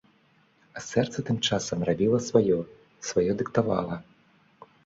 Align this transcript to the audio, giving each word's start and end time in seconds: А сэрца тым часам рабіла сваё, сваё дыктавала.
А 0.79 0.81
сэрца 0.91 1.25
тым 1.27 1.37
часам 1.49 1.85
рабіла 1.89 2.21
сваё, 2.31 2.57
сваё 3.11 3.31
дыктавала. 3.43 3.95